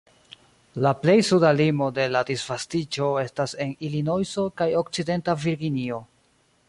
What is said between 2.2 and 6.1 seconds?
disvastiĝo estas en Ilinojso kaj Okcidenta Virginio.